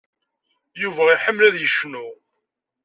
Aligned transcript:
Yuba 0.81 1.03
iḥemmel 1.15 1.43
ad 1.45 1.55
yecnu. 1.59 2.05